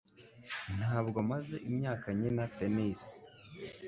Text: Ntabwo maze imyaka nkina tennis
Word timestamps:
Ntabwo 0.77 1.19
maze 1.31 1.55
imyaka 1.69 2.07
nkina 2.17 2.43
tennis 2.57 3.01